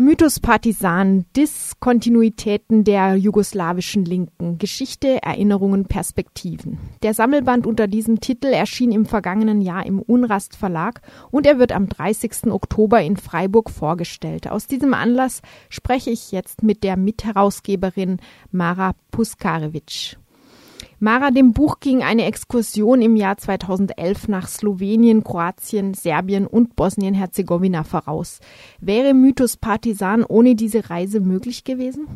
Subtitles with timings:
[0.00, 6.78] Mythos Partisan, Diskontinuitäten der jugoslawischen Linken, Geschichte, Erinnerungen, Perspektiven.
[7.02, 11.72] Der Sammelband unter diesem Titel erschien im vergangenen Jahr im Unrast Verlag und er wird
[11.72, 12.46] am 30.
[12.46, 14.48] Oktober in Freiburg vorgestellt.
[14.48, 18.20] Aus diesem Anlass spreche ich jetzt mit der Mitherausgeberin
[18.50, 20.16] Mara Puskarewitsch.
[21.02, 27.84] Mara, dem Buch ging eine Exkursion im Jahr 2011 nach Slowenien, Kroatien, Serbien und Bosnien-Herzegowina
[27.84, 28.40] voraus.
[28.80, 32.06] Wäre Mythos Partisan ohne diese Reise möglich gewesen?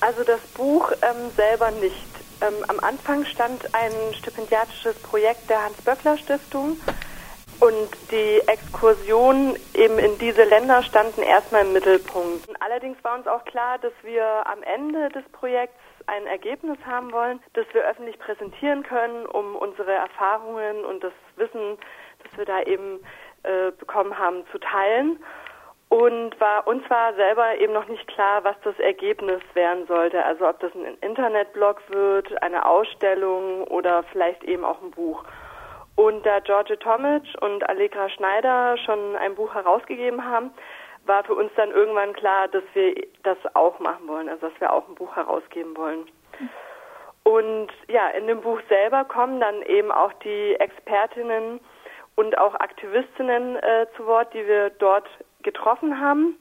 [0.00, 2.08] Also das Buch ähm, selber nicht.
[2.40, 6.76] Ähm, am Anfang stand ein stipendiatisches Projekt der Hans-Böckler-Stiftung
[7.60, 12.48] und die Exkursion eben in diese Länder standen erstmal im Mittelpunkt.
[12.58, 17.40] Allerdings war uns auch klar, dass wir am Ende des Projekts ein Ergebnis haben wollen,
[17.54, 21.78] das wir öffentlich präsentieren können, um unsere Erfahrungen und das Wissen,
[22.22, 23.00] das wir da eben
[23.42, 25.18] äh, bekommen haben, zu teilen.
[25.88, 30.24] Und war uns war selber eben noch nicht klar, was das Ergebnis werden sollte.
[30.24, 35.22] Also ob das ein Internetblog wird, eine Ausstellung oder vielleicht eben auch ein Buch.
[35.96, 40.50] Und da George Tomic und Allegra Schneider schon ein Buch herausgegeben haben,
[41.06, 44.72] war für uns dann irgendwann klar, dass wir das auch machen wollen, also dass wir
[44.72, 46.06] auch ein Buch herausgeben wollen.
[47.24, 51.60] Und ja, in dem Buch selber kommen dann eben auch die Expertinnen
[52.16, 55.08] und auch Aktivistinnen äh, zu Wort, die wir dort
[55.42, 56.36] getroffen haben,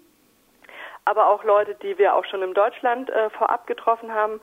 [1.06, 4.42] aber auch Leute, die wir auch schon in Deutschland äh, vorab getroffen haben.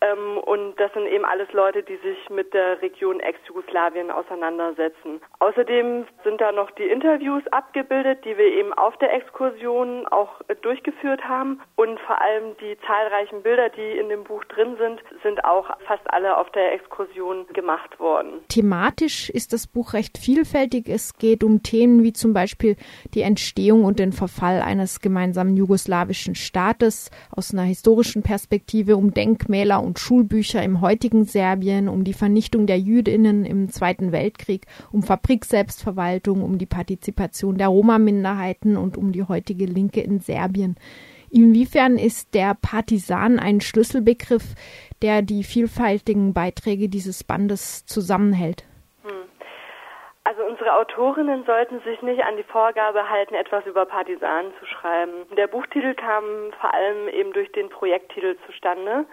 [0.00, 5.20] Ähm, und das sind eben alles Leute, die sich mit der Region Ex-Jugoslawien auseinandersetzen.
[5.40, 10.54] Außerdem sind da noch die Interviews abgebildet, die wir eben auf der Exkursion auch äh,
[10.56, 11.60] durchgeführt haben.
[11.74, 16.02] Und vor allem die zahlreichen Bilder, die in dem Buch drin sind, sind auch fast
[16.06, 18.40] alle auf der Exkursion gemacht worden.
[18.48, 20.88] Thematisch ist das Buch recht vielfältig.
[20.88, 22.76] Es geht um Themen wie zum Beispiel
[23.14, 29.82] die Entstehung und den Verfall eines gemeinsamen jugoslawischen Staates aus einer historischen Perspektive, um Denkmäler
[29.88, 36.42] und Schulbücher im heutigen Serbien, um die Vernichtung der Jüdinnen im Zweiten Weltkrieg, um Fabrikselbstverwaltung,
[36.42, 40.76] um die Partizipation der Roma-Minderheiten und um die heutige Linke in Serbien.
[41.30, 44.54] Inwiefern ist der Partisan ein Schlüsselbegriff,
[45.00, 48.64] der die vielfältigen Beiträge dieses Bandes zusammenhält?
[49.04, 49.28] Hm.
[50.24, 55.26] Also unsere Autorinnen sollten sich nicht an die Vorgabe halten, etwas über Partisanen zu schreiben.
[55.36, 56.24] Der Buchtitel kam
[56.60, 59.06] vor allem eben durch den Projekttitel zustande.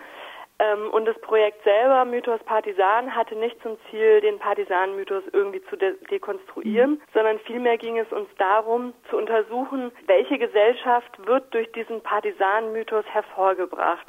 [0.58, 5.76] Ähm, und das Projekt selber, Mythos Partisan, hatte nicht zum Ziel, den Partisanenmythos irgendwie zu
[5.76, 7.02] de dekonstruieren, mhm.
[7.14, 14.08] sondern vielmehr ging es uns darum, zu untersuchen, welche Gesellschaft wird durch diesen Partisanenmythos hervorgebracht.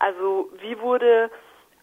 [0.00, 1.30] Also wie wurde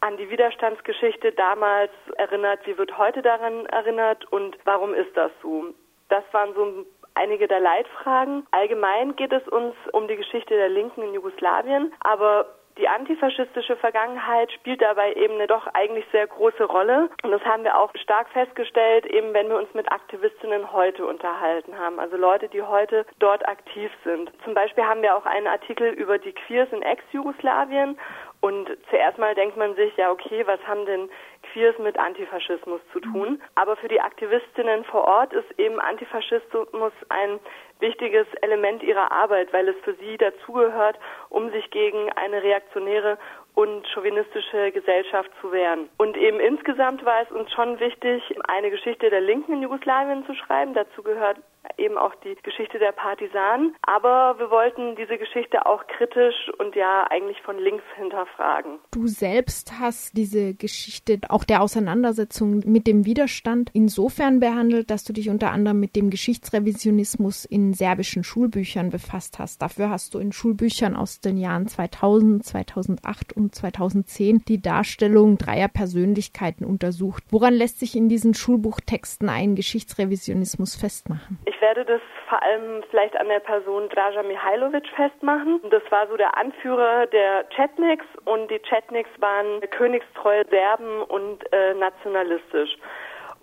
[0.02, 5.74] an die Widerstandsgeschichte damals erinnert, wie wird heute daran erinnert und warum ist das so?
[6.10, 8.46] Das waren so einige der Leitfragen.
[8.52, 12.48] Allgemein geht es uns um die Geschichte der Linken in Jugoslawien, aber
[12.78, 17.10] die antifaschistische Vergangenheit spielt dabei eben eine doch eigentlich sehr große Rolle.
[17.22, 21.78] Und das haben wir auch stark festgestellt, eben wenn wir uns mit Aktivistinnen heute unterhalten
[21.78, 22.00] haben.
[22.00, 24.32] Also Leute, die heute dort aktiv sind.
[24.44, 28.00] Zum Beispiel haben wir auch einen Artikel über die Queers in Ex-Jugoslawien.
[28.42, 31.10] Und zuerst mal denkt man sich, ja, okay, was haben denn
[31.54, 33.42] Queers mit Antifaschismus zu tun?
[33.56, 37.40] Aber für die Aktivistinnen vor Ort ist eben Antifaschismus ein
[37.80, 40.98] wichtiges Element ihrer Arbeit, weil es für sie dazugehört,
[41.30, 43.20] um sich gegen eine reaktionäre
[43.54, 45.90] und chauvinistische Gesellschaft zu wehren.
[45.98, 50.34] Und eben insgesamt war es uns schon wichtig, eine Geschichte der Linken in Jugoslawien zu
[50.34, 50.74] schreiben.
[50.74, 51.38] Dazu gehört
[51.78, 53.76] eben auch die Geschichte der Partisanen.
[53.82, 58.80] Aber wir wollten diese Geschichte auch kritisch und ja eigentlich von links hinterfragen.
[58.92, 65.14] Du selbst hast diese Geschichte auch der Auseinandersetzung mit dem Widerstand insofern behandelt, dass du
[65.14, 69.62] dich unter anderem mit dem Geschichtsrevisionismus in serbischen Schulbüchern befasst hast.
[69.62, 75.68] Dafür hast du in Schulbüchern aus den Jahren 2000, 2008 und 2010 die Darstellung dreier
[75.68, 77.24] Persönlichkeiten untersucht.
[77.30, 81.40] Woran lässt sich in diesen Schulbuchtexten ein Geschichtsrevisionismus festmachen?
[81.46, 85.62] Ich werde das vor allem vielleicht an der Person Draža Mihailovic festmachen.
[85.70, 91.74] Das war so der Anführer der Chetniks und die Chetniks waren königstreue Serben und äh,
[91.76, 92.76] nationalistisch.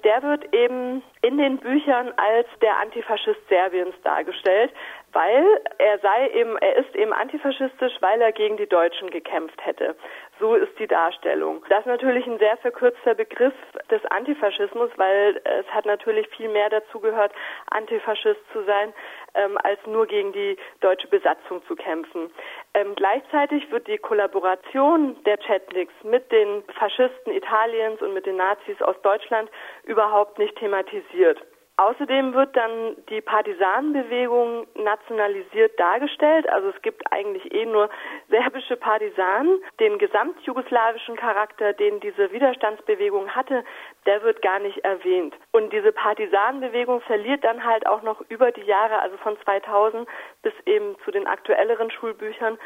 [0.04, 4.70] Der wird eben in den Büchern als der Antifaschist Serbiens dargestellt,
[5.12, 5.44] weil
[5.78, 9.96] er sei eben, er ist eben antifaschistisch, weil er gegen die Deutschen gekämpft hätte.
[10.38, 11.64] So ist die Darstellung.
[11.68, 13.54] Das ist natürlich ein sehr verkürzter Begriff
[13.90, 17.32] des Antifaschismus, weil es hat natürlich viel mehr dazu gehört,
[17.70, 18.92] Antifaschist zu sein,
[19.34, 22.30] ähm, als nur gegen die deutsche Besatzung zu kämpfen.
[22.74, 28.80] Ähm, gleichzeitig wird die Kollaboration der Chetniks mit den Faschisten Italiens und mit den Nazis
[28.82, 29.50] aus Deutschland
[29.84, 31.42] überhaupt nicht thematisiert.
[31.80, 36.46] Außerdem wird dann die Partisanenbewegung nationalisiert dargestellt.
[36.50, 37.88] Also es gibt eigentlich eh nur
[38.28, 39.62] serbische Partisanen.
[39.80, 43.64] Den gesamtjugoslawischen Charakter, den diese Widerstandsbewegung hatte,
[44.04, 45.34] der wird gar nicht erwähnt.
[45.52, 50.06] Und diese Partisanenbewegung verliert dann halt auch noch über die Jahre, also von 2000
[50.42, 52.58] bis eben zu den aktuelleren Schulbüchern,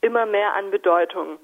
[0.00, 1.38] immer mehr an Bedeutung.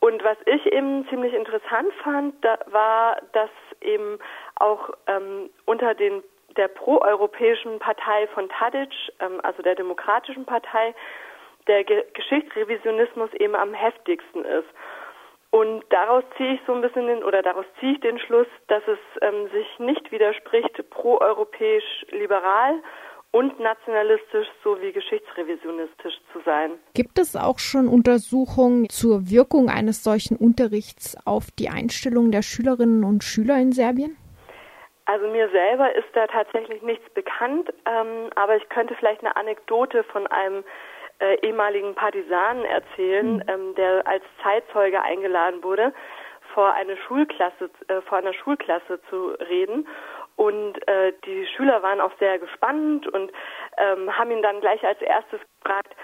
[0.00, 4.18] Und was ich eben ziemlich interessant fand, da war, dass eben
[4.56, 6.24] auch ähm, unter den
[6.56, 10.94] der proeuropäischen Partei von Tadic, ähm, also der Demokratischen Partei,
[11.66, 14.68] der Ge Geschichtsrevisionismus eben am heftigsten ist.
[15.50, 18.82] Und daraus ziehe ich so ein bisschen den, oder daraus ziehe ich den Schluss, dass
[18.86, 22.82] es ähm, sich nicht widerspricht, proeuropäisch liberal
[23.30, 26.72] und nationalistisch sowie geschichtsrevisionistisch zu sein.
[26.94, 33.04] Gibt es auch schon Untersuchungen zur Wirkung eines solchen Unterrichts auf die Einstellung der Schülerinnen
[33.04, 34.16] und Schüler in Serbien?
[35.06, 40.02] Also mir selber ist da tatsächlich nichts bekannt, ähm, aber ich könnte vielleicht eine Anekdote
[40.04, 40.64] von einem
[41.20, 43.42] äh, ehemaligen Partisanen erzählen, mhm.
[43.46, 45.94] ähm, der als Zeitzeuge eingeladen wurde,
[46.54, 49.86] vor eine Schulklasse, äh, vor einer Schulklasse zu reden.
[50.34, 53.32] Und äh, die Schüler waren auch sehr gespannt und
[53.78, 55.94] ähm, haben ihn dann gleich als erstes gefragt,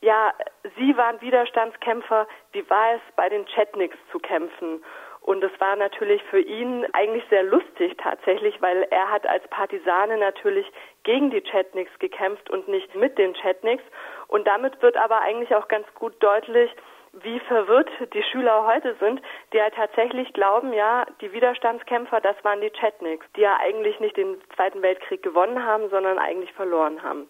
[0.00, 0.32] ja,
[0.76, 4.82] Sie waren Widerstandskämpfer, wie war es bei den Chetniks zu kämpfen?
[5.30, 10.18] Und es war natürlich für ihn eigentlich sehr lustig tatsächlich, weil er hat als Partisane
[10.18, 10.66] natürlich
[11.04, 13.84] gegen die Chetniks gekämpft und nicht mit den Chetniks.
[14.26, 16.68] Und damit wird aber eigentlich auch ganz gut deutlich,
[17.12, 19.22] wie verwirrt die Schüler heute sind,
[19.52, 24.16] die halt tatsächlich glauben, ja, die Widerstandskämpfer, das waren die Chetniks, die ja eigentlich nicht
[24.16, 27.28] den Zweiten Weltkrieg gewonnen haben, sondern eigentlich verloren haben.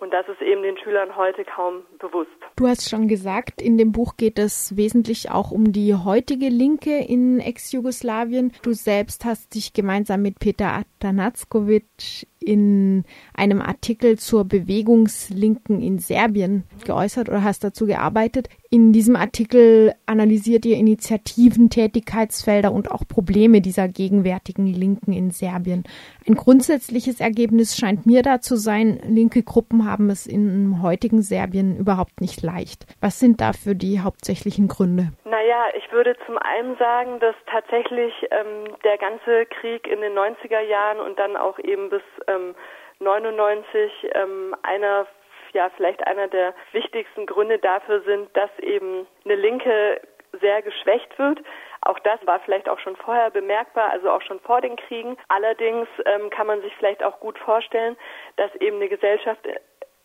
[0.00, 2.30] Und das ist eben den Schülern heute kaum bewusst.
[2.54, 6.98] Du hast schon gesagt, in dem Buch geht es wesentlich auch um die heutige Linke
[6.98, 8.52] in Ex-Jugoslawien.
[8.62, 13.04] Du selbst hast dich gemeinsam mit Peter Atanackovic in
[13.34, 18.48] einem Artikel zur Bewegungslinken in Serbien geäußert oder hast dazu gearbeitet.
[18.70, 25.84] In diesem Artikel analysiert ihr Initiativen, Tätigkeitsfelder und auch Probleme dieser gegenwärtigen Linken in Serbien.
[26.28, 31.78] Ein grundsätzliches Ergebnis scheint mir da zu sein, linke Gruppen haben es im heutigen Serbien
[31.78, 32.84] überhaupt nicht leicht.
[33.00, 35.12] Was sind dafür die hauptsächlichen Gründe?
[35.24, 40.60] Naja, ich würde zum einen sagen, dass tatsächlich ähm, der ganze Krieg in den 90er
[40.60, 42.54] Jahren und dann auch eben bis ähm,
[43.00, 45.06] 99 ähm, einer
[45.52, 50.00] ja vielleicht einer der wichtigsten Gründe dafür sind, dass eben eine Linke
[50.40, 51.40] sehr geschwächt wird.
[51.82, 55.16] Auch das war vielleicht auch schon vorher bemerkbar, also auch schon vor den Kriegen.
[55.28, 57.96] Allerdings ähm, kann man sich vielleicht auch gut vorstellen,
[58.36, 59.40] dass eben eine Gesellschaft,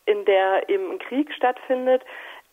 [0.05, 2.03] in der eben ein Krieg stattfindet,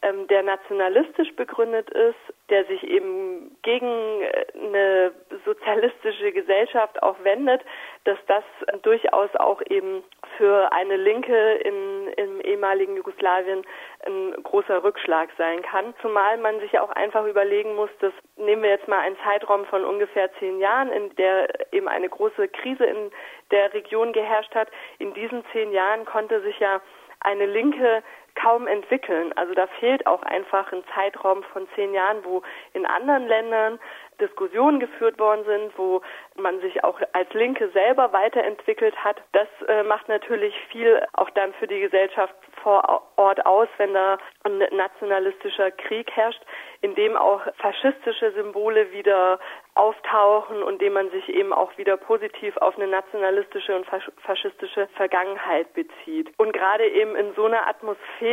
[0.03, 2.17] ähm, der nationalistisch begründet ist,
[2.49, 5.13] der sich eben gegen äh, eine
[5.51, 7.63] sozialistische Gesellschaft auch wendet,
[8.05, 8.45] dass das
[8.83, 10.03] durchaus auch eben
[10.37, 13.65] für eine Linke in, im ehemaligen Jugoslawien
[14.07, 15.95] ein großer Rückschlag sein kann.
[16.01, 19.85] Zumal man sich auch einfach überlegen muss, dass nehmen wir jetzt mal einen Zeitraum von
[19.85, 23.11] ungefähr zehn Jahren, in der eben eine große Krise in
[23.51, 24.69] der Region geherrscht hat.
[24.99, 26.81] In diesen zehn Jahren konnte sich ja
[27.21, 28.03] eine Linke
[28.43, 29.33] kaum entwickeln.
[29.37, 32.43] Also da fehlt auch einfach ein Zeitraum von zehn Jahren, wo
[32.73, 33.79] in anderen Ländern
[34.21, 36.03] Diskussionen geführt worden sind, wo
[36.37, 39.17] man sich auch als Linke selber weiterentwickelt hat.
[39.33, 44.19] Das äh, macht natürlich viel auch dann für die Gesellschaft vor Ort aus, wenn da
[44.45, 46.43] ein nationalistischer Krieg herrscht,
[46.83, 49.39] in dem auch faschistische Symbole wieder
[49.75, 53.87] auftauchen und dem man sich eben auch wieder positiv auf eine nationalistische und
[54.23, 56.33] faschistische Vergangenheit bezieht.
[56.39, 58.30] Und gerade eben in so einer Atmosphäre,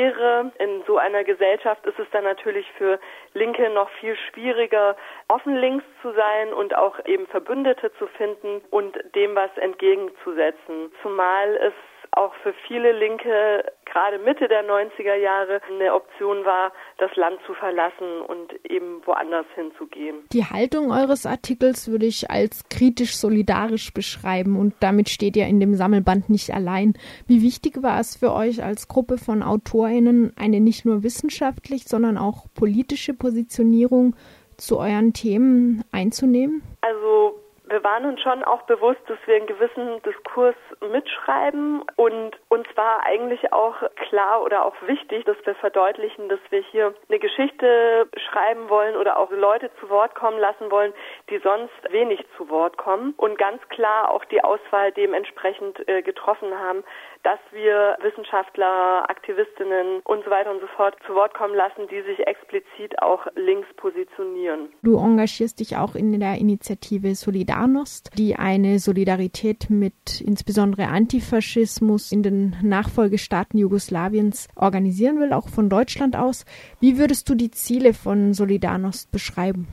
[0.60, 3.00] in so einer Gesellschaft ist es dann natürlich für
[3.34, 4.96] Linke noch viel schwieriger,
[5.28, 10.92] offen links zu sein und auch eben Verbündete zu finden und dem was entgegenzusetzen.
[11.02, 11.74] Zumal es
[12.12, 17.54] auch für viele Linke gerade Mitte der 90er Jahre eine Option war, das Land zu
[17.54, 20.18] verlassen und eben woanders hinzugehen.
[20.32, 25.60] Die Haltung eures Artikels würde ich als kritisch solidarisch beschreiben und damit steht ihr in
[25.60, 26.94] dem Sammelband nicht allein.
[27.28, 32.18] Wie wichtig war es für euch als Gruppe von Autorinnen, eine nicht nur wissenschaftlich, sondern
[32.18, 34.16] auch politische Positionierung
[34.58, 36.62] zu euren Themen einzunehmen?
[36.82, 37.27] Also
[37.70, 40.56] wir waren uns schon auch bewusst, dass wir einen gewissen Diskurs
[40.92, 43.76] mitschreiben und uns war eigentlich auch
[44.10, 49.18] klar oder auch wichtig, dass wir verdeutlichen, dass wir hier eine Geschichte schreiben wollen oder
[49.18, 50.94] auch Leute zu Wort kommen lassen wollen,
[51.30, 56.58] die sonst wenig zu Wort kommen und ganz klar auch die Auswahl dementsprechend äh, getroffen
[56.58, 56.84] haben,
[57.24, 62.02] dass wir Wissenschaftler, Aktivistinnen und so weiter und so fort zu Wort kommen lassen, die
[62.02, 64.70] sich explizit auch links positionieren.
[64.84, 72.24] Du engagierst dich auch in der Initiative Solidarnost, die eine Solidarität mit insbesondere Antifaschismus in
[72.24, 76.46] den Nachfolgestaaten Jugoslawiens organisieren will, auch von Deutschland aus.
[76.80, 79.68] Wie würdest du die Ziele von Solidarność beschreiben?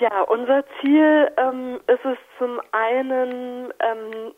[0.00, 4.32] Ja, unser Ziel ähm, ist es zum einen ähm,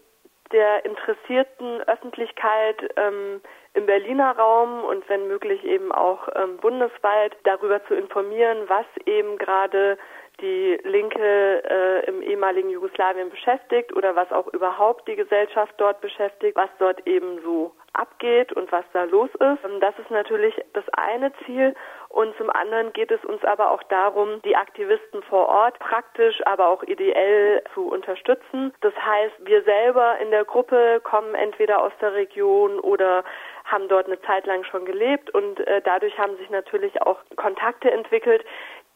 [0.54, 3.40] der interessierten Öffentlichkeit ähm,
[3.74, 9.36] im Berliner Raum und wenn möglich eben auch ähm, bundesweit darüber zu informieren, was eben
[9.36, 9.98] gerade
[10.40, 16.56] die Linke äh, im ehemaligen Jugoslawien beschäftigt oder was auch überhaupt die Gesellschaft dort beschäftigt,
[16.56, 19.64] was dort eben so abgeht und was da los ist.
[19.64, 21.74] Ähm, das ist natürlich das eine Ziel.
[22.08, 26.68] Und zum anderen geht es uns aber auch darum, die Aktivisten vor Ort praktisch, aber
[26.68, 28.72] auch ideell zu unterstützen.
[28.82, 33.24] Das heißt, wir selber in der Gruppe kommen entweder aus der Region oder
[33.64, 37.90] haben dort eine Zeit lang schon gelebt und äh, dadurch haben sich natürlich auch Kontakte
[37.90, 38.44] entwickelt,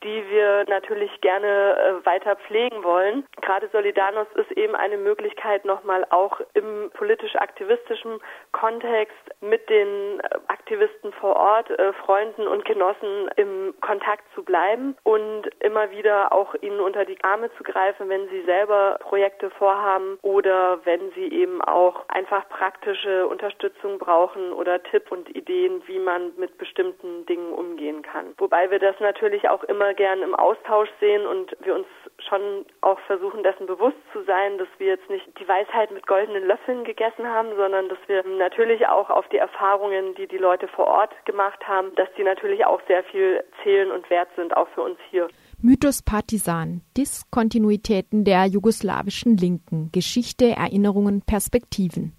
[0.02, 3.26] die wir natürlich gerne äh, weiter pflegen wollen.
[3.42, 8.20] Gerade Solidarność ist eben eine Möglichkeit, nochmal auch im politisch-aktivistischen
[8.52, 14.96] Kontext mit den äh, Aktivisten vor Ort, äh, Freunden und Genossen im Kontakt zu bleiben
[15.02, 20.18] und immer wieder auch ihnen unter die Arme zu greifen, wenn sie selber Projekte vorhaben
[20.22, 26.32] oder wenn sie eben auch einfach praktische Unterstützung brauchen oder Tipp und Ideen, wie man
[26.36, 28.34] mit bestimmten Dingen umgehen kann.
[28.38, 31.86] Wobei wir das natürlich auch immer gern im Austausch sehen und wir uns
[32.28, 36.46] schon auch versuchen, dessen bewusst zu sein, dass wir jetzt nicht die Weisheit mit goldenen
[36.46, 40.86] Löffeln gegessen haben, sondern dass wir natürlich auch auf die Erfahrungen, die die Leute vor
[40.86, 44.82] Ort gemacht haben, dass die natürlich auch sehr viel zählen und wert sind, auch für
[44.82, 45.28] uns hier.
[45.62, 52.14] Mythos Partisan, Diskontinuitäten der jugoslawischen Linken, Geschichte, Erinnerungen, Perspektiven.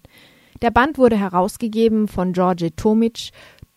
[0.62, 3.30] Der Band wurde herausgegeben von George Tomic,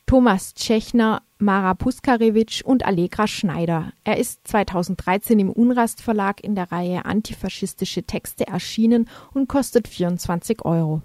[0.06, 3.92] Thomas Tschechner, Mara Puskarewitsch und Allegra Schneider.
[4.06, 10.64] Er ist 2013 im Unrast Verlag in der Reihe Antifaschistische Texte erschienen und kostet 24
[10.64, 11.02] Euro.